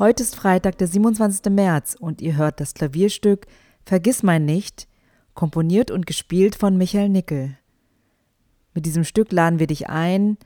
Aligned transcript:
Heute 0.00 0.22
ist 0.22 0.34
Freitag, 0.34 0.78
der 0.78 0.86
27. 0.86 1.52
März 1.52 1.94
und 1.94 2.22
ihr 2.22 2.38
hört 2.38 2.58
das 2.58 2.72
Klavierstück 2.72 3.46
Vergiss 3.84 4.22
mein 4.22 4.46
nicht, 4.46 4.88
komponiert 5.34 5.90
und 5.90 6.06
gespielt 6.06 6.54
von 6.54 6.78
Michael 6.78 7.10
Nickel. 7.10 7.58
Mit 8.72 8.86
diesem 8.86 9.04
Stück 9.04 9.30
laden 9.30 9.58
wir 9.58 9.66
dich 9.66 9.90
ein, 9.90 10.38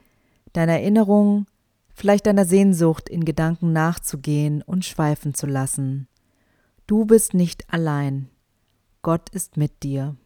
deiner 0.55 0.73
Erinnerung, 0.73 1.47
vielleicht 1.95 2.27
deiner 2.27 2.47
Sehnsucht 2.47 3.09
in 3.09 3.25
Gedanken 3.25 3.73
nachzugehen 3.73 4.61
und 4.61 4.85
schweifen 4.85 5.35
zu 5.35 5.47
lassen. 5.47 6.09
Du 6.89 7.05
bist 7.05 7.33
nicht 7.33 7.73
allein. 7.73 8.31
Gott 9.03 9.29
ist 9.29 9.57
mit 9.57 9.85
dir. 9.85 10.17